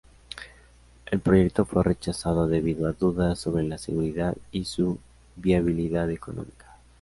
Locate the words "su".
4.65-4.97